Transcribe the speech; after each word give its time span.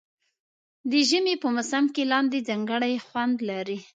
د 0.89 0.91
ژمي 1.09 1.35
په 1.43 1.47
موسم 1.55 1.85
کې 1.93 2.03
لاندی 2.11 2.39
ځانګړی 2.49 2.93
خوند 3.07 3.37
لري. 3.49 3.77